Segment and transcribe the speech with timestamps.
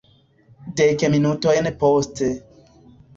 [0.79, 2.31] Dek minutojn poste.